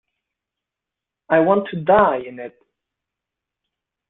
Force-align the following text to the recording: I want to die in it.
I 1.29 1.41
want 1.41 1.67
to 1.67 1.79
die 1.81 2.21
in 2.27 2.39
it. 2.39 2.57